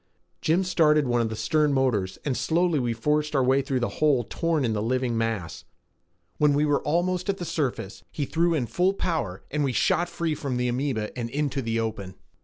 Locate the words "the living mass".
4.73-5.63